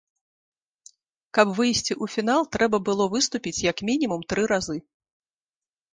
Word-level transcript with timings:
Каб 1.39 1.47
выйсці 1.59 1.93
ў 2.03 2.15
фінал, 2.15 2.41
трэба 2.57 2.77
было 2.89 3.03
выступіць 3.15 3.63
як 3.71 3.77
мінімум 3.91 4.21
тры 4.35 4.43
разы. 4.57 4.77